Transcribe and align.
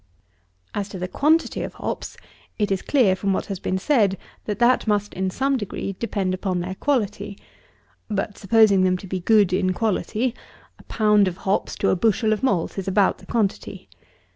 As 0.73 0.89
to 0.89 0.97
the 0.97 1.07
quantity 1.07 1.61
of 1.61 1.75
hops, 1.75 2.17
it 2.57 2.71
is 2.71 2.81
clear, 2.81 3.15
from 3.15 3.33
what 3.33 3.45
has 3.45 3.59
been 3.59 3.77
said, 3.77 4.17
that 4.45 4.57
that 4.57 4.87
must, 4.87 5.13
in 5.13 5.29
some 5.29 5.57
degree 5.57 5.93
depend 5.99 6.33
upon 6.33 6.59
their 6.59 6.73
quality; 6.73 7.37
but, 8.09 8.35
supposing 8.35 8.81
them 8.83 8.97
to 8.97 9.05
be 9.05 9.19
good 9.19 9.53
in 9.53 9.73
quality, 9.73 10.33
a 10.79 10.83
pound 10.85 11.27
of 11.27 11.37
hops 11.45 11.75
to 11.75 11.89
a 11.89 11.95
bushel 11.95 12.33
of 12.33 12.41
malt 12.41 12.79
is 12.79 12.87
about 12.87 13.19
the 13.19 13.27
quantity. 13.27 13.89